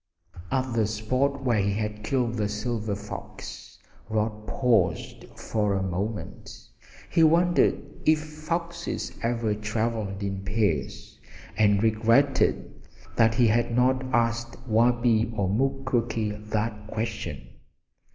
[0.51, 3.77] At the spot where he had killed the silver fox
[4.09, 6.57] Rod paused for a moment.
[7.11, 11.19] He wondered if foxes ever traveled in pairs,
[11.55, 12.81] and regretted
[13.15, 17.47] that he had not asked Wabi or Mukoki that question.